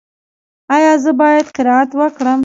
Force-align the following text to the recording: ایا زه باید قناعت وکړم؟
ایا 0.75 0.93
زه 1.03 1.11
باید 1.21 1.47
قناعت 1.55 1.89
وکړم؟ 1.99 2.39